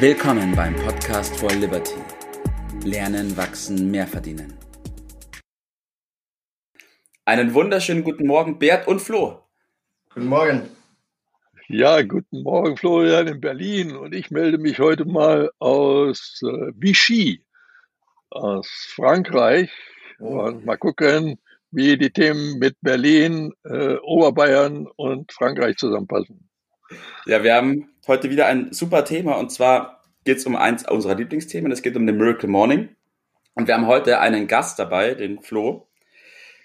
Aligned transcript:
Willkommen 0.00 0.54
beim 0.54 0.76
Podcast 0.76 1.36
for 1.40 1.50
Liberty. 1.50 1.96
Lernen, 2.84 3.36
wachsen, 3.36 3.90
mehr 3.90 4.06
verdienen. 4.06 4.56
Einen 7.24 7.52
wunderschönen 7.52 8.04
guten 8.04 8.28
Morgen, 8.28 8.60
Bert 8.60 8.86
und 8.86 9.00
Flo. 9.02 9.42
Guten 10.14 10.26
Morgen. 10.26 10.68
Ja, 11.66 12.00
guten 12.02 12.44
Morgen, 12.44 12.76
Florian 12.76 13.26
in 13.26 13.40
Berlin. 13.40 13.96
Und 13.96 14.14
ich 14.14 14.30
melde 14.30 14.58
mich 14.58 14.78
heute 14.78 15.04
mal 15.04 15.50
aus 15.58 16.42
äh, 16.44 16.70
Vichy, 16.76 17.44
aus 18.30 18.68
Frankreich. 18.94 19.72
Oh. 20.20 20.42
Und 20.44 20.64
mal 20.64 20.78
gucken, 20.78 21.40
wie 21.72 21.98
die 21.98 22.10
Themen 22.12 22.60
mit 22.60 22.76
Berlin, 22.82 23.52
äh, 23.64 23.96
Oberbayern 23.96 24.86
und 24.94 25.32
Frankreich 25.32 25.76
zusammenpassen. 25.76 26.47
Ja, 27.26 27.42
wir 27.42 27.54
haben 27.54 27.90
heute 28.06 28.30
wieder 28.30 28.46
ein 28.46 28.72
super 28.72 29.04
Thema 29.04 29.34
und 29.34 29.50
zwar 29.50 30.02
geht 30.24 30.38
es 30.38 30.46
um 30.46 30.56
eins 30.56 30.88
unserer 30.88 31.14
Lieblingsthemen. 31.14 31.72
Es 31.72 31.82
geht 31.82 31.96
um 31.96 32.06
den 32.06 32.16
Miracle 32.16 32.48
Morning. 32.48 32.90
Und 33.54 33.66
wir 33.66 33.74
haben 33.74 33.86
heute 33.86 34.20
einen 34.20 34.46
Gast 34.46 34.78
dabei, 34.78 35.14
den 35.14 35.42
Flo, 35.42 35.88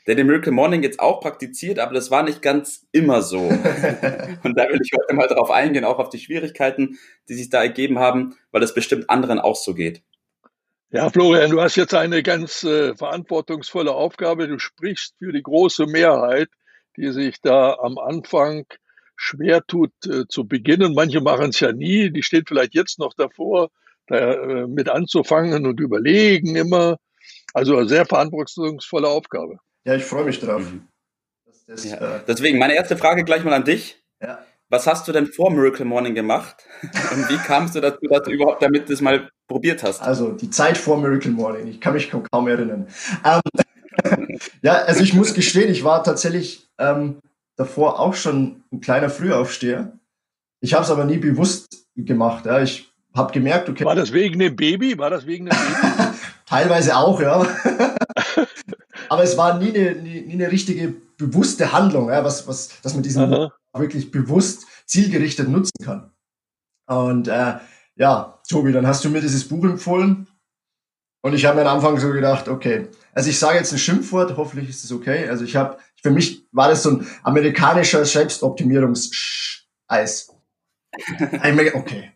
der 0.05 0.15
den 0.15 0.27
Miracle 0.27 0.51
Morning 0.51 0.83
jetzt 0.83 0.99
auch 0.99 1.21
praktiziert, 1.21 1.79
aber 1.79 1.93
das 1.93 2.11
war 2.11 2.23
nicht 2.23 2.41
ganz 2.41 2.87
immer 2.91 3.21
so. 3.21 3.39
und 4.43 4.57
da 4.57 4.69
will 4.69 4.79
ich 4.83 4.91
heute 4.95 5.15
mal 5.15 5.27
drauf 5.27 5.49
eingehen, 5.49 5.85
auch 5.85 5.97
auf 5.97 6.09
die 6.09 6.19
Schwierigkeiten, 6.19 6.99
die 7.29 7.33
sich 7.33 7.49
da 7.49 7.63
ergeben 7.63 7.99
haben, 7.99 8.35
weil 8.51 8.61
es 8.63 8.73
bestimmt 8.73 9.09
anderen 9.09 9.39
auch 9.39 9.55
so 9.55 9.73
geht. 9.73 10.03
Ja, 10.91 11.09
Florian, 11.09 11.49
du 11.49 11.59
hast 11.59 11.75
jetzt 11.75 11.95
eine 11.95 12.21
ganz 12.21 12.63
äh, 12.63 12.95
verantwortungsvolle 12.95 13.91
Aufgabe. 13.91 14.47
Du 14.47 14.59
sprichst 14.59 15.15
für 15.17 15.31
die 15.31 15.41
große 15.41 15.87
Mehrheit, 15.87 16.49
die 16.95 17.11
sich 17.11 17.41
da 17.41 17.73
am 17.81 17.97
Anfang 17.97 18.65
schwer 19.15 19.65
tut 19.65 19.91
äh, 20.05 20.25
zu 20.27 20.45
beginnen. 20.45 20.93
Manche 20.93 21.21
machen 21.21 21.49
es 21.49 21.59
ja 21.59 21.71
nie, 21.71 22.09
die 22.09 22.23
stehen 22.23 22.43
vielleicht 22.47 22.73
jetzt 22.73 22.99
noch 22.99 23.13
davor, 23.13 23.69
da 24.07 24.33
äh, 24.33 24.67
mit 24.67 24.89
anzufangen 24.89 25.65
und 25.65 25.79
überlegen 25.79 26.55
immer. 26.55 26.97
Also 27.53 27.77
eine 27.77 27.87
sehr 27.87 28.05
verantwortungsvolle 28.05 29.07
Aufgabe. 29.07 29.57
Ja, 29.85 29.95
ich 29.95 30.03
freue 30.03 30.25
mich 30.25 30.39
drauf. 30.39 30.61
Mhm. 30.61 30.87
Das, 31.67 31.85
ja. 31.85 32.17
Äh, 32.17 32.21
Deswegen 32.27 32.57
meine 32.57 32.75
erste 32.75 32.97
Frage 32.97 33.23
gleich 33.23 33.43
mal 33.43 33.53
an 33.53 33.63
dich. 33.63 34.03
Ja. 34.21 34.39
Was 34.69 34.87
hast 34.87 35.07
du 35.07 35.11
denn 35.11 35.27
vor 35.27 35.51
Miracle 35.51 35.85
Morning 35.85 36.15
gemacht? 36.15 36.65
Und 36.81 37.29
wie 37.29 37.37
kamst 37.37 37.75
du 37.75 37.81
dazu, 37.81 38.07
dass 38.07 38.23
du 38.23 38.31
überhaupt 38.31 38.61
damit 38.61 38.89
das 38.89 39.01
mal 39.01 39.29
probiert 39.47 39.83
hast? 39.83 40.01
Also 40.01 40.31
die 40.31 40.49
Zeit 40.49 40.77
vor 40.77 40.97
Miracle 40.99 41.31
Morning, 41.31 41.67
ich 41.67 41.79
kann 41.79 41.93
mich 41.93 42.09
kaum 42.09 42.47
erinnern. 42.47 42.87
Ähm, 43.23 44.37
ja, 44.61 44.73
also 44.73 45.03
ich 45.03 45.13
muss 45.13 45.33
gestehen, 45.33 45.69
ich 45.69 45.83
war 45.83 46.03
tatsächlich 46.03 46.67
ähm, 46.79 47.19
davor 47.55 47.99
auch 47.99 48.13
schon 48.13 48.63
ein 48.71 48.81
kleiner 48.81 49.09
Frühaufsteher. 49.09 49.97
Ich 50.61 50.73
habe 50.73 50.83
es 50.83 50.91
aber 50.91 51.05
nie 51.05 51.17
bewusst 51.17 51.85
gemacht. 51.95 52.45
Ja. 52.45 52.61
Ich 52.61 52.91
habe 53.13 53.31
gemerkt, 53.31 53.69
okay. 53.69 53.85
War 53.85 53.95
das 53.95 54.11
wegen 54.11 54.39
dem 54.39 54.55
Baby? 54.55 54.97
War 54.97 55.09
das 55.09 55.25
wegen 55.25 55.45
dem 55.45 55.57
Baby? 55.57 56.17
Teilweise 56.45 56.95
auch, 56.95 57.19
ja. 57.21 57.45
aber 59.09 59.23
es 59.23 59.37
war 59.37 59.57
nie 59.59 59.69
eine, 59.69 59.95
nie, 59.95 60.21
nie 60.21 60.33
eine 60.33 60.51
richtige 60.51 60.93
bewusste 61.17 61.71
Handlung, 61.71 62.09
ja, 62.09 62.23
was, 62.23 62.47
was, 62.47 62.81
dass 62.81 62.93
man 62.93 63.03
diesen 63.03 63.33
Aha. 63.33 63.51
wirklich 63.73 64.11
bewusst 64.11 64.65
zielgerichtet 64.85 65.49
nutzen 65.49 65.83
kann. 65.83 66.11
Und 66.87 67.27
äh, 67.27 67.55
ja, 67.95 68.39
Tobi, 68.47 68.71
dann 68.71 68.87
hast 68.87 69.03
du 69.05 69.09
mir 69.09 69.21
dieses 69.21 69.47
Buch 69.47 69.63
empfohlen. 69.63 70.27
Und 71.21 71.33
ich 71.33 71.45
habe 71.45 71.55
mir 71.55 71.69
am 71.69 71.77
Anfang 71.77 71.97
so 71.99 72.11
gedacht, 72.11 72.49
okay, 72.49 72.89
also 73.13 73.29
ich 73.29 73.39
sage 73.39 73.57
jetzt 73.57 73.71
ein 73.71 73.79
Schimpfwort, 73.79 74.35
hoffentlich 74.35 74.69
ist 74.69 74.83
es 74.83 74.91
okay. 74.91 75.29
Also 75.29 75.45
ich 75.45 75.55
habe 75.55 75.77
für 76.03 76.11
mich 76.11 76.45
war 76.51 76.69
das 76.69 76.83
so 76.83 76.91
ein 76.91 77.07
amerikanischer 77.23 78.05
Selbstoptimierungs-Eis. 78.05 80.29
okay. 81.73 82.11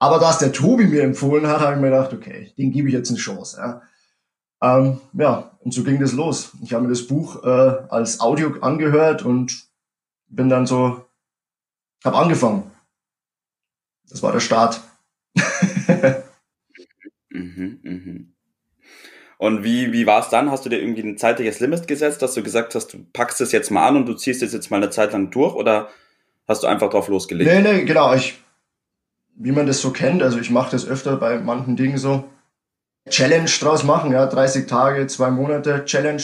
Aber 0.00 0.18
da 0.18 0.30
es 0.30 0.38
der 0.38 0.52
Tobi 0.52 0.86
mir 0.86 1.04
empfohlen 1.04 1.46
hat, 1.46 1.60
habe 1.60 1.76
ich 1.76 1.80
mir 1.80 1.90
gedacht, 1.90 2.12
okay, 2.12 2.52
den 2.58 2.72
gebe 2.72 2.88
ich 2.88 2.94
jetzt 2.94 3.10
eine 3.10 3.18
Chance. 3.18 3.58
Ja. 3.58 3.80
Ähm, 4.60 5.00
ja, 5.12 5.56
und 5.60 5.72
so 5.72 5.84
ging 5.84 6.00
das 6.00 6.12
los. 6.12 6.50
Ich 6.62 6.74
habe 6.74 6.82
mir 6.82 6.90
das 6.90 7.06
Buch 7.06 7.44
äh, 7.44 7.86
als 7.88 8.18
Audio 8.20 8.60
angehört 8.60 9.22
und 9.22 9.68
bin 10.26 10.48
dann 10.48 10.66
so, 10.66 11.06
habe 12.04 12.18
angefangen. 12.18 12.72
Das 14.08 14.20
war 14.22 14.32
der 14.32 14.40
Start. 14.40 14.80
mhm, 17.30 17.78
mhm. 17.82 18.33
Und 19.44 19.62
wie, 19.62 19.92
wie 19.92 20.06
war 20.06 20.20
es 20.20 20.30
dann? 20.30 20.50
Hast 20.50 20.64
du 20.64 20.70
dir 20.70 20.80
irgendwie 20.80 21.02
ein 21.02 21.18
zeitliches 21.18 21.60
Limit 21.60 21.86
gesetzt, 21.86 22.22
dass 22.22 22.32
du 22.32 22.42
gesagt 22.42 22.74
hast, 22.74 22.94
du 22.94 23.04
packst 23.12 23.42
es 23.42 23.52
jetzt 23.52 23.70
mal 23.70 23.86
an 23.86 23.96
und 23.96 24.06
du 24.06 24.14
ziehst 24.14 24.42
es 24.42 24.54
jetzt 24.54 24.70
mal 24.70 24.78
eine 24.78 24.88
Zeit 24.88 25.12
lang 25.12 25.30
durch 25.30 25.54
oder 25.54 25.90
hast 26.48 26.62
du 26.62 26.66
einfach 26.66 26.88
drauf 26.88 27.08
losgelegt? 27.08 27.50
Nee, 27.50 27.60
nee, 27.60 27.84
genau. 27.84 28.14
Ich, 28.14 28.38
wie 29.34 29.52
man 29.52 29.66
das 29.66 29.82
so 29.82 29.90
kennt, 29.90 30.22
also 30.22 30.38
ich 30.38 30.50
mache 30.50 30.70
das 30.70 30.86
öfter 30.86 31.18
bei 31.18 31.38
manchen 31.40 31.76
Dingen 31.76 31.98
so. 31.98 32.24
Challenge 33.10 33.50
draus 33.60 33.84
machen, 33.84 34.12
ja, 34.12 34.24
30 34.24 34.66
Tage, 34.66 35.06
zwei 35.08 35.30
Monate 35.30 35.84
Challenge. 35.84 36.22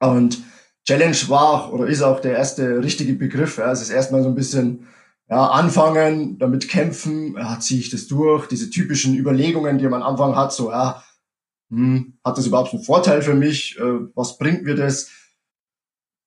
Und 0.00 0.38
Challenge 0.86 1.18
war 1.26 1.74
oder 1.74 1.88
ist 1.88 2.00
auch 2.00 2.20
der 2.20 2.38
erste 2.38 2.82
richtige 2.82 3.12
Begriff. 3.12 3.58
Ja. 3.58 3.70
Es 3.70 3.82
ist 3.82 3.90
erstmal 3.90 4.22
so 4.22 4.30
ein 4.30 4.34
bisschen 4.34 4.88
ja, 5.28 5.44
anfangen, 5.48 6.38
damit 6.38 6.70
kämpfen, 6.70 7.36
ja, 7.36 7.60
ziehe 7.60 7.80
ich 7.80 7.90
das 7.90 8.06
durch, 8.06 8.46
diese 8.46 8.70
typischen 8.70 9.14
Überlegungen, 9.14 9.76
die 9.76 9.86
man 9.86 10.02
am 10.02 10.12
Anfang 10.12 10.36
hat, 10.36 10.54
so, 10.54 10.70
ja, 10.70 11.02
hm, 11.70 12.18
hat 12.24 12.38
das 12.38 12.46
überhaupt 12.46 12.72
einen 12.72 12.82
Vorteil 12.82 13.22
für 13.22 13.34
mich? 13.34 13.78
Äh, 13.78 14.00
was 14.14 14.38
bringt 14.38 14.64
mir 14.64 14.74
das? 14.74 15.10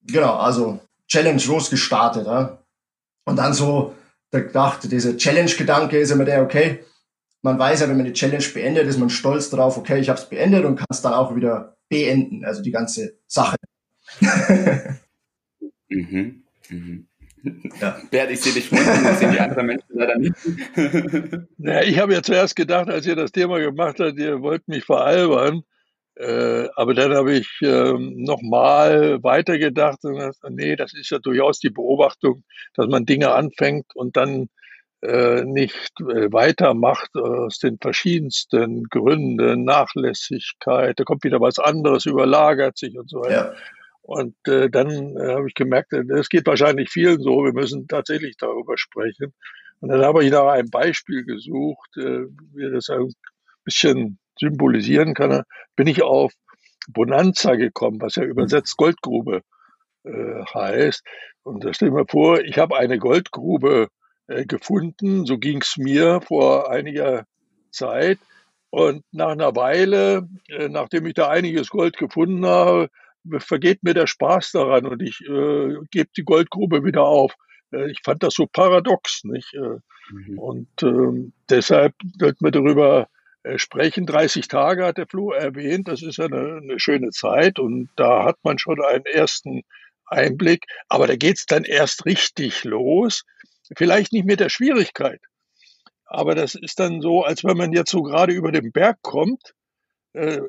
Genau, 0.04 0.36
also 0.36 0.80
Challenge 1.08 1.42
losgestartet. 1.46 2.26
Ja? 2.26 2.64
Und 3.26 3.36
dann 3.38 3.54
so 3.54 3.96
gedacht, 4.32 4.92
dieser 4.92 5.18
Challenge-Gedanke 5.18 5.98
ist 6.00 6.12
immer 6.12 6.26
der, 6.26 6.44
okay, 6.44 6.84
man 7.42 7.58
weiß 7.58 7.82
ja, 7.82 7.90
wenn 7.90 7.98
man 7.98 8.06
die 8.06 8.14
Challenge 8.14 8.46
beendet, 8.54 8.88
ist 8.88 9.00
man 9.00 9.10
stolz 9.10 9.50
drauf, 9.50 9.78
okay, 9.78 10.00
ich 10.00 10.10
habe 10.10 10.20
es 10.20 10.30
beendet 10.30 10.64
und 10.64 10.76
kann 10.76 10.88
es 10.90 11.02
dann 11.02 11.14
auch 11.14 11.36
wieder 11.36 11.78
beenden, 11.90 12.46
also 12.46 12.62
die 12.62 12.72
ganze 12.72 13.18
Sache. 13.28 13.58
mhm. 15.90 16.44
Mhm. 16.70 17.08
Ja. 17.80 17.98
Bert, 18.10 18.32
ich 18.32 18.42
sehe 18.42 18.54
dich 18.54 18.68
schmunzeln, 18.68 19.04
das 19.04 19.20
sehen 19.20 19.32
die 19.32 19.40
anderen 19.40 19.66
Menschen 19.66 19.88
leider 19.90 20.18
nicht. 20.18 20.36
naja, 21.58 21.84
ich 21.84 22.00
habe 22.00 22.14
ja 22.14 22.22
zuerst 22.22 22.56
gedacht, 22.56 22.90
als 22.90 23.06
ihr 23.06 23.16
das 23.16 23.32
Thema 23.32 23.60
gemacht 23.60 24.00
habt, 24.00 24.18
ihr 24.20 24.42
wollt 24.42 24.68
mich 24.68 24.84
veralbern. 24.84 25.64
Äh, 26.16 26.68
aber 26.76 26.94
dann 26.94 27.14
habe 27.14 27.34
ich 27.34 27.50
äh, 27.62 27.94
nochmal 27.98 29.24
weitergedacht 29.24 30.04
und 30.04 30.16
gesagt, 30.16 30.38
nee, 30.50 30.76
das 30.76 30.94
ist 30.94 31.10
ja 31.10 31.20
durchaus 31.20 31.60
die 31.60 31.70
Beobachtung, 31.70 32.44
dass 32.76 32.88
man 32.88 33.06
Dinge 33.06 33.32
anfängt 33.32 33.96
und 33.96 34.18
dann 34.18 34.50
äh, 35.02 35.44
nicht 35.44 35.92
äh, 36.02 36.32
weitermacht 36.32 37.16
aus 37.16 37.58
den 37.58 37.80
verschiedensten 37.80 38.84
Gründen, 38.84 39.64
Nachlässigkeit, 39.64 41.00
da 41.00 41.04
kommt 41.04 41.24
wieder 41.24 41.42
was 41.42 41.58
anderes, 41.58 42.06
überlagert 42.06 42.78
sich 42.78 42.98
und 42.98 43.10
so 43.10 43.22
weiter. 43.22 43.54
Ja. 43.54 43.81
Und 44.12 44.36
äh, 44.46 44.70
dann 44.70 45.16
äh, 45.16 45.36
habe 45.36 45.48
ich 45.48 45.54
gemerkt, 45.54 45.94
äh, 45.94 46.04
es 46.16 46.28
geht 46.28 46.46
wahrscheinlich 46.46 46.90
vielen 46.90 47.22
so, 47.22 47.46
wir 47.46 47.54
müssen 47.54 47.88
tatsächlich 47.88 48.36
darüber 48.36 48.78
sprechen. 48.78 49.34
Und 49.80 49.88
dann 49.88 50.04
habe 50.04 50.26
ich 50.26 50.32
nach 50.32 50.48
einem 50.48 50.70
Beispiel 50.70 51.24
gesucht, 51.24 51.96
äh, 51.96 52.26
wie 52.54 52.70
das 52.70 52.90
ein 52.90 53.14
bisschen 53.64 54.20
symbolisieren 54.38 55.14
kann. 55.14 55.44
Bin 55.78 55.88
ich 55.88 56.04
auf 56.04 56.34
Bonanza 56.90 57.56
gekommen, 57.56 58.02
was 58.02 58.16
ja 58.16 58.24
übersetzt 58.24 58.76
Goldgrube 58.76 59.44
äh, 60.04 60.44
heißt. 60.54 61.04
Und 61.44 61.64
da 61.64 61.74
stell 61.74 61.92
mir 61.92 62.06
vor, 62.06 62.42
ich 62.42 62.58
habe 62.58 62.76
eine 62.78 63.00
Goldgrube 63.00 63.88
äh, 64.28 64.46
gefunden, 64.46 65.26
so 65.26 65.38
ging 65.38 65.62
es 65.62 65.78
mir 65.78 66.20
vor 66.20 66.70
einiger 66.70 67.24
Zeit. 67.72 68.20
Und 68.72 69.06
nach 69.14 69.30
einer 69.30 69.56
Weile, 69.56 70.28
äh, 70.50 70.68
nachdem 70.68 71.06
ich 71.06 71.14
da 71.14 71.30
einiges 71.30 71.70
Gold 71.70 71.96
gefunden 71.96 72.46
habe, 72.46 72.90
vergeht 73.40 73.84
mir 73.84 73.94
der 73.94 74.08
Spaß 74.08 74.52
daran 74.52 74.86
und 74.86 75.02
ich 75.02 75.22
äh, 75.22 75.76
gebe 75.92 76.10
die 76.16 76.24
Goldgrube 76.24 76.84
wieder 76.84 77.04
auf. 77.04 77.34
Äh, 77.72 77.92
ich 77.92 78.00
fand 78.04 78.24
das 78.24 78.34
so 78.34 78.48
paradox, 78.48 79.24
nicht? 79.24 79.54
Äh, 79.54 79.80
mhm. 80.12 80.40
Und 80.40 80.84
äh, 80.84 81.32
deshalb 81.50 81.94
sollten 82.20 82.46
wir 82.46 82.52
darüber 82.52 83.08
äh, 83.44 83.58
sprechen. 83.58 84.06
30 84.06 84.48
Tage 84.48 84.86
hat 84.86 84.98
der 84.98 85.08
Flo 85.08 85.32
erwähnt, 85.32 85.88
das 85.88 86.04
ist 86.04 86.18
ja 86.18 86.26
eine, 86.26 86.60
eine 86.62 86.80
schöne 86.80 87.10
Zeit 87.10 87.60
und 87.60 87.90
da 87.96 88.24
hat 88.24 88.38
man 88.44 88.60
schon 88.60 88.84
einen 88.84 89.06
ersten 89.06 89.64
Einblick, 90.06 90.66
aber 90.90 91.08
da 91.08 91.16
geht's 91.16 91.46
dann 91.46 91.64
erst 91.64 92.06
richtig 92.06 92.64
los. 92.66 93.24
Vielleicht 93.76 94.12
nicht 94.12 94.26
mit 94.26 94.42
der 94.42 94.50
Schwierigkeit, 94.50 95.22
aber 96.06 96.36
das 96.36 96.56
ist 96.56 96.80
dann 96.80 97.02
so, 97.02 97.24
als 97.24 97.44
wenn 97.44 97.58
man 97.58 97.72
jetzt 97.72 97.90
so 97.90 98.04
gerade 98.04 98.34
über 98.34 98.52
den 98.52 98.72
Berg 98.72 99.02
kommt, 99.02 99.54
äh, 100.14 100.42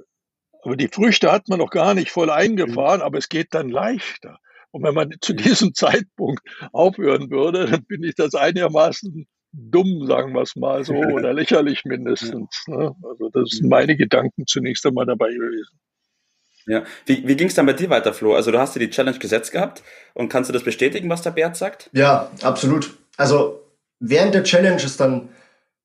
aber 0.63 0.77
die 0.77 0.89
Früchte 0.89 1.31
hat 1.31 1.49
man 1.49 1.59
noch 1.59 1.71
gar 1.71 1.95
nicht 1.95 2.11
voll 2.11 2.31
eingefahren, 2.31 3.01
mhm. 3.01 3.07
aber 3.07 3.19
es 3.19 3.29
geht 3.29 3.49
dann 3.53 3.69
leichter. 3.69 4.39
Und 4.71 4.85
wenn 4.85 4.95
man 4.95 5.11
zu 5.21 5.35
diesem 5.35 5.75
Zeitpunkt 5.75 6.43
aufhören 6.73 7.31
würde, 7.31 7.67
dann 7.67 7.85
bin 7.85 8.03
ich 8.03 8.15
das 8.15 8.35
einigermaßen 8.35 9.27
dumm, 9.53 10.07
sagen 10.07 10.33
wir 10.33 10.43
es 10.43 10.57
mal 10.57 10.85
so, 10.85 10.95
oder 10.95 11.35
lächerlich 11.35 11.85
mindestens. 11.85 12.65
Ne? 12.69 12.95
Also 13.03 13.29
das 13.33 13.51
sind 13.51 13.65
mhm. 13.65 13.71
meine 13.71 13.97
Gedanken 13.97 14.47
zunächst 14.47 14.87
einmal 14.87 15.07
dabei 15.07 15.31
gewesen. 15.31 15.79
Ja, 16.67 16.85
wie, 17.07 17.27
wie 17.27 17.37
ging 17.37 17.49
es 17.49 17.55
dann 17.55 17.67
bei 17.67 17.73
dir 17.73 17.91
weiter, 17.91 18.15
Flo? 18.15 18.35
Also 18.35 18.53
du 18.53 18.59
hast 18.59 18.77
dir 18.77 18.81
die 18.81 18.91
Challenge 18.91 19.19
gesetzt 19.19 19.51
gehabt 19.51 19.83
und 20.15 20.29
kannst 20.29 20.49
du 20.49 20.53
das 20.53 20.63
bestätigen, 20.63 21.11
was 21.11 21.23
der 21.23 21.33
Bert 21.33 21.57
sagt? 21.57 21.91
Ja, 21.93 22.31
absolut. 22.41 22.97
Also 23.17 23.61
während 23.99 24.35
der 24.35 24.45
Challenge 24.45 24.81
ist 24.81 25.01
dann 25.01 25.29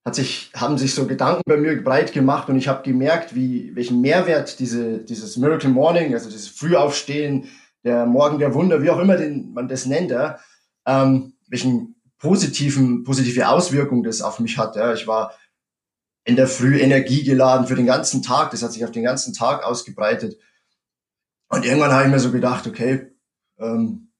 hat 0.07 0.15
sich, 0.15 0.51
haben 0.55 0.77
sich 0.77 0.95
so 0.95 1.05
Gedanken 1.05 1.41
bei 1.45 1.57
mir 1.57 1.83
breit 1.83 2.13
gemacht 2.13 2.47
und 2.47 2.55
ich 2.55 2.69
habe 2.69 2.81
gemerkt, 2.81 3.35
wie, 3.35 3.75
welchen 3.75 3.99
Mehrwert 3.99 4.57
diese, 4.57 4.99
dieses 4.99 5.35
Miracle 5.35 5.69
Morning, 5.69 6.13
also 6.13 6.29
dieses 6.29 6.47
Frühaufstehen, 6.47 7.49
der 7.83 8.05
Morgen 8.05 8.39
der 8.39 8.53
Wunder, 8.53 8.81
wie 8.81 8.89
auch 8.89 8.99
immer 8.99 9.17
den, 9.17 9.51
man 9.51 9.67
das 9.67 9.85
nennt, 9.85 10.11
ja, 10.11 10.39
ähm, 10.85 11.33
welchen 11.49 12.01
positiven, 12.19 13.03
positive 13.03 13.49
Auswirkungen 13.49 14.03
das 14.03 14.21
auf 14.21 14.39
mich 14.39 14.57
hat. 14.57 14.77
Ja. 14.77 14.93
Ich 14.93 15.07
war 15.07 15.33
in 16.23 16.37
der 16.37 16.47
Früh 16.47 16.79
energiegeladen 16.79 17.67
für 17.67 17.75
den 17.75 17.85
ganzen 17.85 18.23
Tag, 18.23 18.51
das 18.51 18.63
hat 18.63 18.71
sich 18.71 18.85
auf 18.85 18.91
den 18.91 19.03
ganzen 19.03 19.33
Tag 19.33 19.65
ausgebreitet. 19.65 20.39
Und 21.49 21.65
irgendwann 21.65 21.91
habe 21.91 22.05
ich 22.05 22.11
mir 22.11 22.19
so 22.21 22.31
gedacht, 22.31 22.65
okay, 22.65 23.11
ähm, 23.59 24.13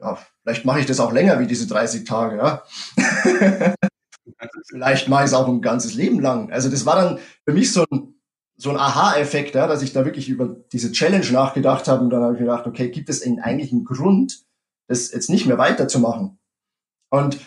ja, 0.00 0.18
vielleicht 0.42 0.66
mache 0.66 0.80
ich 0.80 0.86
das 0.86 1.00
auch 1.00 1.12
länger 1.12 1.40
wie 1.40 1.46
diese 1.46 1.66
30 1.66 2.04
Tage, 2.04 2.36
ja. 2.36 2.62
Vielleicht 4.68 5.08
mache 5.08 5.24
ich 5.24 5.30
es 5.30 5.34
auch 5.34 5.48
ein 5.48 5.62
ganzes 5.62 5.94
Leben 5.94 6.20
lang. 6.20 6.52
Also 6.52 6.68
das 6.68 6.86
war 6.86 6.96
dann 6.96 7.18
für 7.44 7.52
mich 7.52 7.72
so 7.72 7.84
ein, 7.90 8.14
so 8.56 8.70
ein 8.70 8.76
Aha-Effekt, 8.76 9.54
ja, 9.54 9.66
dass 9.66 9.82
ich 9.82 9.92
da 9.92 10.04
wirklich 10.04 10.28
über 10.28 10.56
diese 10.72 10.92
Challenge 10.92 11.26
nachgedacht 11.32 11.88
habe 11.88 12.04
und 12.04 12.10
dann 12.10 12.22
habe 12.22 12.34
ich 12.34 12.40
gedacht, 12.40 12.66
okay, 12.66 12.90
gibt 12.90 13.08
es 13.08 13.22
eigentlich 13.22 13.72
einen 13.72 13.84
Grund, 13.84 14.40
das 14.86 15.12
jetzt 15.12 15.30
nicht 15.30 15.46
mehr 15.46 15.58
weiterzumachen? 15.58 16.38
Und 17.10 17.40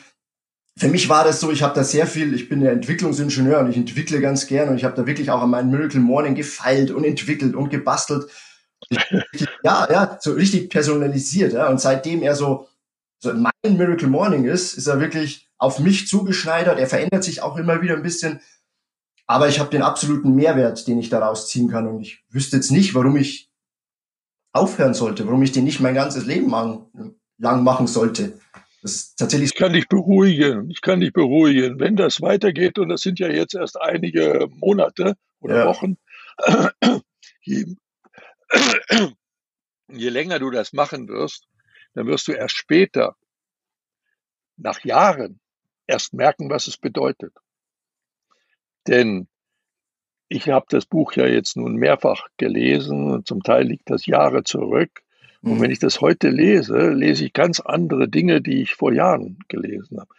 für 0.77 0.87
mich 0.87 1.07
war 1.09 1.23
das 1.23 1.39
so, 1.39 1.51
ich 1.51 1.61
habe 1.61 1.75
da 1.75 1.83
sehr 1.83 2.07
viel, 2.07 2.33
ich 2.33 2.49
bin 2.49 2.61
ja 2.61 2.71
Entwicklungsingenieur 2.71 3.59
und 3.59 3.69
ich 3.69 3.77
entwickle 3.77 4.19
ganz 4.21 4.47
gern 4.47 4.69
und 4.69 4.77
ich 4.77 4.83
habe 4.83 4.95
da 4.95 5.05
wirklich 5.05 5.29
auch 5.29 5.41
an 5.41 5.51
meinem 5.51 5.69
Miracle 5.69 5.99
Morning 5.99 6.35
gefeilt 6.35 6.89
und 6.89 7.03
entwickelt 7.03 7.55
und 7.55 7.69
gebastelt. 7.69 8.29
ja, 9.63 9.87
ja, 9.91 10.17
so 10.19 10.33
richtig 10.33 10.69
personalisiert, 10.69 11.53
ja. 11.53 11.69
Und 11.69 11.79
seitdem 11.79 12.23
er 12.23 12.35
so, 12.35 12.67
so 13.19 13.33
mein 13.33 13.77
Miracle 13.77 14.07
Morning 14.07 14.45
ist, 14.45 14.73
ist 14.73 14.87
er 14.87 14.99
wirklich 14.99 15.47
auf 15.63 15.79
mich 15.79 16.09
zugeschneidert. 16.09 16.77
Er 16.77 16.87
verändert 16.87 17.23
sich 17.23 17.41
auch 17.41 17.55
immer 17.55 17.81
wieder 17.81 17.95
ein 17.95 18.03
bisschen. 18.03 18.41
Aber 19.27 19.47
ich 19.47 19.61
habe 19.61 19.69
den 19.69 19.81
absoluten 19.81 20.35
Mehrwert, 20.35 20.85
den 20.89 20.99
ich 20.99 21.07
daraus 21.07 21.47
ziehen 21.47 21.69
kann. 21.69 21.87
Und 21.87 22.01
ich 22.01 22.21
wüsste 22.29 22.57
jetzt 22.57 22.69
nicht, 22.69 22.93
warum 22.95 23.15
ich 23.15 23.49
aufhören 24.51 24.93
sollte, 24.93 25.25
warum 25.25 25.41
ich 25.41 25.53
den 25.53 25.63
nicht 25.63 25.79
mein 25.79 25.95
ganzes 25.95 26.25
Leben 26.25 26.51
lang, 26.51 27.63
machen 27.63 27.87
sollte. 27.87 28.37
Das 28.81 28.91
ist 28.91 29.15
tatsächlich. 29.17 29.51
Ich 29.51 29.57
kann 29.57 29.71
dich 29.71 29.87
beruhigen. 29.87 30.69
Ich 30.69 30.81
kann 30.81 30.99
dich 30.99 31.13
beruhigen. 31.13 31.79
Wenn 31.79 31.95
das 31.95 32.19
weitergeht, 32.19 32.77
und 32.77 32.89
das 32.89 32.99
sind 32.99 33.19
ja 33.19 33.29
jetzt 33.29 33.55
erst 33.55 33.79
einige 33.79 34.47
Monate 34.49 35.15
oder 35.39 35.59
ja. 35.59 35.65
Wochen, 35.67 35.95
je, 37.41 37.77
je 39.87 40.09
länger 40.09 40.39
du 40.39 40.51
das 40.51 40.73
machen 40.73 41.07
wirst, 41.07 41.47
dann 41.93 42.07
wirst 42.07 42.27
du 42.27 42.33
erst 42.33 42.57
später, 42.57 43.15
nach 44.57 44.83
Jahren, 44.83 45.39
erst 45.87 46.13
merken, 46.13 46.49
was 46.49 46.67
es 46.67 46.77
bedeutet. 46.77 47.33
Denn 48.87 49.27
ich 50.29 50.49
habe 50.49 50.65
das 50.69 50.85
Buch 50.85 51.13
ja 51.13 51.27
jetzt 51.27 51.57
nun 51.57 51.75
mehrfach 51.75 52.27
gelesen 52.37 53.11
und 53.11 53.27
zum 53.27 53.43
Teil 53.43 53.65
liegt 53.65 53.89
das 53.89 54.05
Jahre 54.05 54.43
zurück. 54.43 55.03
Und 55.41 55.59
wenn 55.59 55.67
mhm. 55.67 55.73
ich 55.73 55.79
das 55.79 55.99
heute 55.99 56.29
lese, 56.29 56.89
lese 56.91 57.25
ich 57.25 57.33
ganz 57.33 57.59
andere 57.59 58.07
Dinge, 58.07 58.41
die 58.41 58.61
ich 58.61 58.75
vor 58.75 58.93
Jahren 58.93 59.39
gelesen 59.49 59.99
habe. 59.99 60.09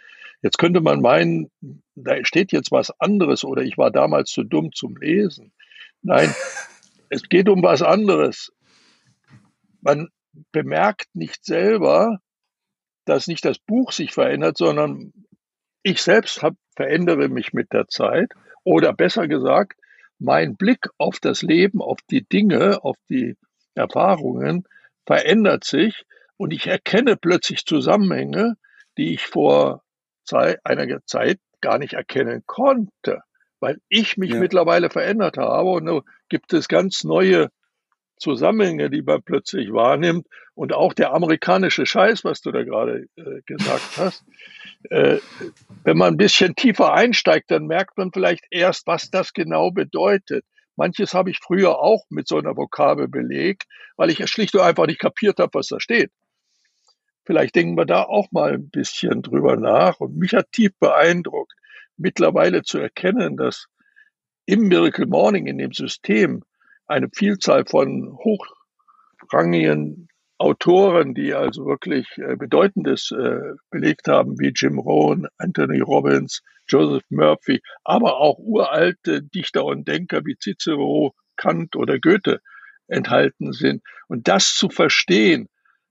Jetzt 0.42 0.58
könnte 0.58 0.82
man 0.82 1.00
meinen, 1.00 1.50
da 1.94 2.22
steht 2.24 2.52
jetzt 2.52 2.70
was 2.70 2.92
anderes 3.00 3.44
oder 3.44 3.62
ich 3.62 3.78
war 3.78 3.90
damals 3.90 4.30
zu 4.30 4.44
dumm 4.44 4.72
zum 4.72 4.96
Lesen. 4.98 5.52
Nein, 6.02 6.34
es 7.08 7.22
geht 7.30 7.48
um 7.48 7.62
was 7.62 7.80
anderes. 7.80 8.52
Man 9.80 10.10
bemerkt 10.52 11.08
nicht 11.14 11.44
selber, 11.44 12.20
dass 13.06 13.26
nicht 13.26 13.44
das 13.46 13.58
Buch 13.58 13.92
sich 13.92 14.12
verändert, 14.12 14.58
sondern 14.58 15.12
ich 15.84 16.02
selbst 16.02 16.42
hab, 16.42 16.54
verändere 16.74 17.28
mich 17.28 17.52
mit 17.52 17.72
der 17.72 17.86
Zeit 17.86 18.32
oder 18.64 18.92
besser 18.92 19.28
gesagt, 19.28 19.78
mein 20.18 20.56
Blick 20.56 20.88
auf 20.98 21.20
das 21.20 21.42
Leben, 21.42 21.80
auf 21.80 21.98
die 22.10 22.26
Dinge, 22.26 22.82
auf 22.82 22.96
die 23.08 23.36
Erfahrungen 23.74 24.64
verändert 25.06 25.64
sich 25.64 26.04
und 26.36 26.52
ich 26.52 26.66
erkenne 26.66 27.16
plötzlich 27.16 27.66
Zusammenhänge, 27.66 28.56
die 28.96 29.12
ich 29.12 29.26
vor 29.26 29.82
Zeit, 30.24 30.58
einer 30.64 31.04
Zeit 31.04 31.38
gar 31.60 31.78
nicht 31.78 31.92
erkennen 31.92 32.42
konnte, 32.46 33.22
weil 33.60 33.78
ich 33.88 34.16
mich 34.16 34.30
ja. 34.30 34.40
mittlerweile 34.40 34.88
verändert 34.88 35.36
habe 35.36 35.70
und 35.70 35.86
so 35.86 36.02
gibt 36.28 36.52
es 36.54 36.66
ganz 36.68 37.04
neue 37.04 37.50
Zusammenhänge, 38.16 38.90
die 38.90 39.02
man 39.02 39.22
plötzlich 39.22 39.72
wahrnimmt 39.72 40.26
und 40.54 40.72
auch 40.72 40.92
der 40.92 41.12
amerikanische 41.12 41.84
Scheiß, 41.84 42.24
was 42.24 42.40
du 42.40 42.52
da 42.52 42.62
gerade 42.62 43.06
äh, 43.16 43.42
gesagt 43.44 43.96
hast. 43.96 44.24
Äh, 44.90 45.18
wenn 45.82 45.96
man 45.96 46.14
ein 46.14 46.16
bisschen 46.16 46.54
tiefer 46.54 46.92
einsteigt, 46.92 47.50
dann 47.50 47.66
merkt 47.66 47.96
man 47.98 48.12
vielleicht 48.12 48.44
erst, 48.50 48.86
was 48.86 49.10
das 49.10 49.32
genau 49.32 49.70
bedeutet. 49.70 50.44
Manches 50.76 51.14
habe 51.14 51.30
ich 51.30 51.38
früher 51.38 51.78
auch 51.78 52.04
mit 52.10 52.28
so 52.28 52.38
einer 52.38 52.56
Vokabel 52.56 53.08
belegt, 53.08 53.64
weil 53.96 54.10
ich 54.10 54.28
schlicht 54.28 54.54
und 54.54 54.60
einfach 54.60 54.86
nicht 54.86 55.00
kapiert 55.00 55.38
habe, 55.38 55.54
was 55.54 55.68
da 55.68 55.80
steht. 55.80 56.10
Vielleicht 57.24 57.54
denken 57.54 57.76
wir 57.76 57.86
da 57.86 58.02
auch 58.02 58.30
mal 58.32 58.54
ein 58.54 58.68
bisschen 58.68 59.22
drüber 59.22 59.56
nach. 59.56 60.00
Und 60.00 60.16
mich 60.16 60.34
hat 60.34 60.52
tief 60.52 60.72
beeindruckt, 60.78 61.52
mittlerweile 61.96 62.62
zu 62.62 62.78
erkennen, 62.78 63.36
dass 63.36 63.66
im 64.46 64.68
Miracle 64.68 65.06
Morning, 65.06 65.46
in 65.46 65.58
dem 65.58 65.72
System, 65.72 66.42
eine 66.86 67.08
Vielzahl 67.14 67.64
von 67.66 68.16
hochrangigen 68.18 70.08
Autoren, 70.38 71.14
die 71.14 71.32
also 71.32 71.64
wirklich 71.64 72.06
äh, 72.16 72.36
Bedeutendes 72.36 73.10
äh, 73.12 73.54
belegt 73.70 74.08
haben, 74.08 74.38
wie 74.38 74.52
Jim 74.54 74.78
Rohn, 74.78 75.28
Anthony 75.38 75.80
Robbins, 75.80 76.42
Joseph 76.68 77.04
Murphy, 77.08 77.62
aber 77.84 78.18
auch 78.18 78.38
uralte 78.38 79.22
Dichter 79.22 79.64
und 79.64 79.86
Denker 79.86 80.24
wie 80.24 80.36
Cicero, 80.38 81.14
Kant 81.36 81.76
oder 81.76 81.98
Goethe 81.98 82.40
enthalten 82.88 83.52
sind. 83.52 83.82
Und 84.08 84.28
das 84.28 84.54
zu 84.54 84.68
verstehen, 84.68 85.48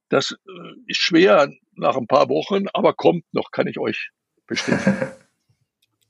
das 0.10 0.32
äh, 0.32 0.74
ist 0.88 1.00
schwer 1.00 1.50
nach 1.76 1.96
ein 1.96 2.08
paar 2.08 2.30
Wochen, 2.30 2.66
aber 2.74 2.94
kommt 2.94 3.26
noch, 3.32 3.52
kann 3.52 3.68
ich 3.68 3.80
euch 3.80 4.10
bestätigen. 4.48 4.96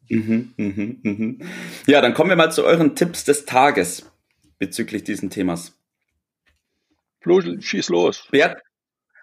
Mhm, 0.10 0.54
mhm, 0.58 1.00
mhm. 1.02 1.42
Ja, 1.88 2.02
dann 2.02 2.14
kommen 2.14 2.30
wir 2.30 2.36
mal 2.36 2.52
zu 2.52 2.66
euren 2.66 2.94
Tipps 2.94 3.24
des 3.24 3.46
Tages 3.46 4.13
bezüglich 4.64 5.04
diesen 5.04 5.30
Themas. 5.30 5.78
Flo, 7.20 7.42
schieß 7.42 7.90
los. 7.90 8.28
Bert? 8.32 8.62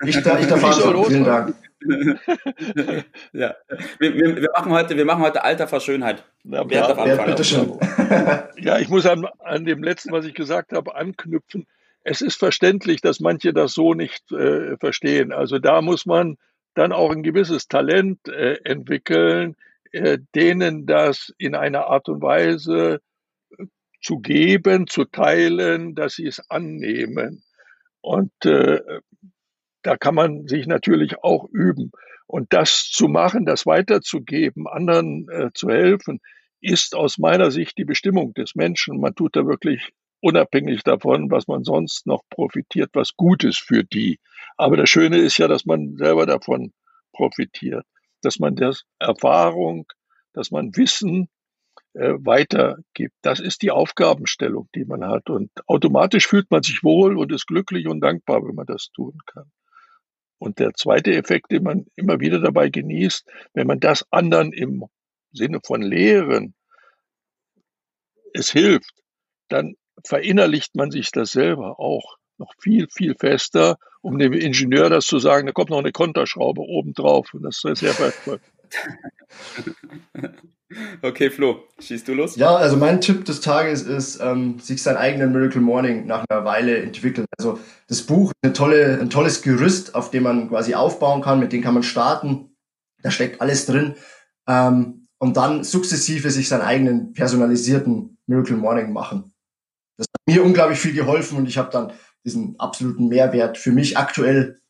Ich, 0.05 0.23
da, 0.23 0.39
ich 0.39 0.47
darf 0.47 0.63
anfangen. 0.63 1.05
Vielen 1.07 1.25
Dank. 1.25 1.55
ja. 3.33 3.55
Wir, 3.99 4.15
wir, 4.15 4.37
wir, 4.37 4.51
machen 4.55 4.73
heute, 4.73 4.99
wir 4.99 5.07
machen 5.07 5.23
heute 5.23 5.43
Alter 5.43 5.67
vor 5.67 5.81
Schönheit. 5.81 6.25
Ja, 6.45 6.63
Bert 6.65 6.91
darf 6.91 7.03
Bert, 7.03 7.25
bitte 7.25 7.45
schön. 7.45 7.79
ja, 8.59 8.79
ich 8.79 8.91
muss 8.91 9.07
an, 9.07 9.27
an 9.39 9.65
dem 9.65 9.83
letzten, 9.83 10.13
was 10.13 10.27
ich 10.27 10.35
gesagt 10.35 10.73
habe, 10.75 10.95
anknüpfen. 10.95 11.67
Es 12.05 12.21
ist 12.21 12.39
verständlich, 12.39 13.01
dass 13.01 13.21
manche 13.21 13.55
das 13.55 13.73
so 13.73 13.95
nicht 13.95 14.31
äh, 14.33 14.77
verstehen. 14.77 15.33
Also 15.33 15.59
da 15.59 15.81
muss 15.81 16.05
man 16.05 16.37
dann 16.75 16.93
auch 16.93 17.13
ein 17.13 17.23
gewisses 17.23 17.67
Talent 17.67 18.29
äh, 18.29 18.59
entwickeln, 18.65 19.57
äh, 19.93 20.19
denen 20.35 20.85
das 20.85 21.33
in 21.39 21.55
einer 21.55 21.87
Art 21.87 22.11
und 22.11 22.21
Weise 22.21 23.01
zu 24.01 24.19
geben, 24.19 24.87
zu 24.87 25.05
teilen, 25.05 25.95
dass 25.95 26.15
sie 26.15 26.27
es 26.27 26.41
annehmen. 26.51 27.43
Und 28.01 28.33
äh, 28.45 28.81
da 29.83 29.97
kann 29.97 30.15
man 30.15 30.47
sich 30.47 30.67
natürlich 30.67 31.23
auch 31.23 31.49
üben. 31.51 31.93
Und 32.27 32.53
das 32.53 32.89
zu 32.91 33.09
machen, 33.09 33.45
das 33.45 33.67
weiterzugeben, 33.67 34.67
anderen 34.69 35.29
äh, 35.29 35.51
zu 35.53 35.69
helfen, 35.69 36.21
ist 36.61 36.95
aus 36.95 37.19
meiner 37.19 37.51
Sicht 37.51 37.79
die 37.79 37.85
Bestimmung 37.85 38.35
des 38.35 38.55
Menschen. 38.55 39.01
Man 39.01 39.15
tut 39.15 39.35
da 39.37 39.47
wirklich 39.47 39.91
unabhängig 40.21 40.83
davon, 40.83 41.31
was 41.31 41.49
man 41.49 41.65
sonst 41.65 42.07
noch 42.07 42.23
profitiert, 42.31 42.91
was 42.93 43.17
Gutes 43.17 43.59
für 43.59 43.83
die. 43.85 44.19
Aber 44.57 44.77
das 44.77 44.91
Schöne 44.91 45.19
ist 45.19 45.39
ja, 45.39 45.49
dass 45.49 45.65
man 45.65 45.97
selber 45.97 46.27
davon 46.27 46.73
profitiert, 47.13 47.85
dass 48.23 48.39
man 48.39 48.57
das 48.57 48.85
Erfahrung, 48.99 49.87
dass 50.35 50.51
man 50.51 50.77
Wissen 50.77 51.29
äh, 51.95 52.15
weitergibt. 52.19 53.15
Das 53.23 53.41
ist 53.41 53.63
die 53.63 53.71
Aufgabenstellung, 53.71 54.69
die 54.75 54.85
man 54.85 55.05
hat. 55.05 55.29
Und 55.29 55.51
automatisch 55.67 56.27
fühlt 56.27 56.51
man 56.51 56.63
sich 56.63 56.85
wohl 56.85 57.17
und 57.17 57.33
ist 57.33 57.47
glücklich 57.47 57.89
und 57.89 58.01
dankbar, 58.01 58.47
wenn 58.47 58.55
man 58.55 58.67
das 58.67 58.91
tun 58.95 59.19
kann. 59.27 59.51
Und 60.39 60.59
der 60.59 60.73
zweite 60.75 61.13
Effekt, 61.15 61.51
den 61.51 61.65
man 61.65 61.87
immer 61.97 62.21
wieder 62.21 62.41
dabei 62.41 62.71
genießt, 62.71 63.29
wenn 63.55 63.67
man 63.67 63.81
das 63.81 64.07
anderen 64.11 64.53
im 64.53 64.85
Sinne 65.33 65.61
von 65.65 65.83
Lehren 65.83 66.55
es 68.33 68.51
hilft, 68.51 68.95
dann 69.49 69.75
verinnerlicht 70.07 70.77
man 70.77 70.91
sich 70.91 71.11
das 71.11 71.33
selber 71.33 71.79
auch 71.79 72.17
noch 72.39 72.55
viel, 72.59 72.89
viel 72.89 73.15
fester, 73.19 73.77
um 74.01 74.19
dem 74.19 74.33
Ingenieur 74.33 74.89
das 74.89 75.05
zu 75.07 75.19
sagen, 75.19 75.47
da 75.47 75.53
kommt 75.53 75.71
noch 75.71 75.79
eine 75.79 75.93
Konterschraube 75.93 76.63
obendrauf 76.63 77.35
und 77.35 77.43
das 77.43 77.63
ist 77.65 77.81
sehr 77.81 77.99
wertvoll. 77.99 78.41
Okay, 81.03 81.31
Flo, 81.31 81.65
schießt 81.81 82.07
du 82.07 82.15
los? 82.15 82.37
Ja, 82.37 82.55
also 82.55 82.77
mein 82.77 83.01
Tipp 83.01 83.25
des 83.25 83.41
Tages 83.41 83.83
ist, 83.83 84.21
ähm, 84.21 84.61
sich 84.61 84.83
seinen 84.83 84.99
eigenen 84.99 85.33
Miracle 85.33 85.61
Morning 85.61 86.07
nach 86.07 86.25
einer 86.29 86.45
Weile 86.45 86.79
entwickeln. 86.79 87.27
Also 87.39 87.59
das 87.89 88.03
Buch 88.03 88.33
eine 88.43 88.53
tolle, 88.53 89.01
ein 89.01 89.11
tolles 89.11 89.43
Gerüst, 89.43 89.95
auf 89.97 90.11
dem 90.11 90.23
man 90.23 90.49
quasi 90.49 90.75
aufbauen 90.75 91.23
kann, 91.23 91.41
mit 91.41 91.53
dem 91.53 91.63
kann 91.63 91.75
man 91.75 91.83
starten. 91.83 92.57
Da 93.03 93.11
steckt 93.11 93.41
alles 93.41 93.67
drin. 93.67 93.95
Ähm, 94.49 95.09
und 95.19 95.37
dann 95.37 95.65
sukzessive 95.65 96.31
sich 96.31 96.49
seinen 96.49 96.63
eigenen 96.63 97.13
personalisierten 97.13 98.19
Miracle 98.27 98.57
Morning 98.57 98.93
machen. 98.93 99.33
Das 99.97 100.07
hat 100.07 100.35
mir 100.35 100.45
unglaublich 100.45 100.79
viel 100.79 100.95
geholfen 100.95 101.37
und 101.37 101.47
ich 101.47 101.59
habe 101.59 101.71
dann 101.71 101.93
diesen 102.25 102.59
absoluten 102.61 103.09
Mehrwert 103.09 103.59
für 103.59 103.73
mich 103.73 103.99
aktuell 103.99 104.61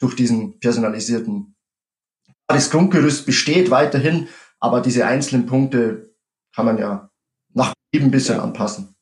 durch 0.00 0.14
diesen 0.14 0.60
personalisierten. 0.60 1.56
Das 2.46 2.70
Grundgerüst 2.70 3.26
besteht 3.26 3.70
weiterhin, 3.70 4.28
aber 4.60 4.80
diese 4.80 5.06
einzelnen 5.06 5.46
Punkte 5.46 6.14
kann 6.54 6.66
man 6.66 6.78
ja 6.78 7.10
nach 7.54 7.72
ein 7.94 8.10
bisschen 8.10 8.36
ja. 8.36 8.42
anpassen. 8.42 8.94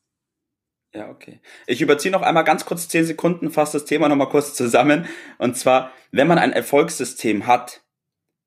Ja, 0.93 1.09
okay. 1.09 1.41
Ich 1.67 1.81
überziehe 1.81 2.11
noch 2.11 2.21
einmal 2.21 2.43
ganz 2.43 2.65
kurz 2.65 2.87
zehn 2.87 3.05
Sekunden, 3.05 3.51
fasse 3.51 3.77
das 3.77 3.85
Thema 3.85 4.09
nochmal 4.09 4.29
kurz 4.29 4.53
zusammen. 4.53 5.05
Und 5.37 5.57
zwar, 5.57 5.91
wenn 6.11 6.27
man 6.27 6.39
ein 6.39 6.53
Erfolgssystem 6.53 7.45
hat, 7.45 7.83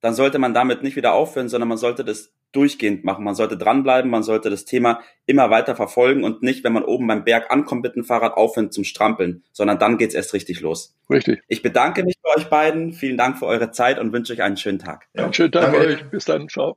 dann 0.01 0.15
sollte 0.15 0.39
man 0.39 0.55
damit 0.55 0.83
nicht 0.83 0.97
wieder 0.97 1.13
aufhören, 1.13 1.49
sondern 1.49 1.69
man 1.69 1.79
sollte 1.79 2.05
das 2.05 2.33
durchgehend 2.53 3.05
machen. 3.05 3.25
Man 3.25 3.35
sollte 3.35 3.57
dranbleiben, 3.57 4.11
man 4.11 4.23
sollte 4.23 4.51
das 4.51 4.65
Thema 4.65 5.03
immer 5.27 5.51
weiter 5.51 5.77
verfolgen 5.77 6.25
und 6.25 6.43
nicht, 6.43 6.65
wenn 6.65 6.73
man 6.73 6.85
oben 6.85 7.07
beim 7.07 7.25
Berg 7.25 7.51
ankommt 7.51 7.83
mit 7.83 7.95
dem 7.95 8.05
Fahrrad, 8.05 8.37
aufhören 8.37 8.73
zum 8.73 8.85
Strampeln, 8.85 9.45
sondern 9.53 9.79
dann 9.79 9.99
geht's 9.99 10.15
erst 10.15 10.35
richtig 10.35 10.61
los. 10.61 10.97
Richtig. 11.09 11.43
Ich 11.47 11.63
bedanke 11.63 12.03
mich 12.03 12.17
bei 12.23 12.35
euch 12.37 12.49
beiden. 12.49 12.93
Vielen 12.93 13.17
Dank 13.17 13.39
für 13.39 13.47
eure 13.47 13.71
Zeit 13.71 13.99
und 13.99 14.13
wünsche 14.13 14.33
euch 14.33 14.43
einen 14.43 14.57
schönen 14.57 14.79
Tag. 14.79 15.07
Ja, 15.15 15.25
einen 15.25 15.33
schönen 15.33 15.53
Tag 15.53 15.73
Danke. 15.73 15.79
euch. 15.79 16.11
Bis 16.11 16.25
dann. 16.25 16.49
Ciao. 16.49 16.77